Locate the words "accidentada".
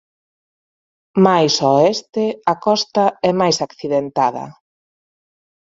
3.67-4.45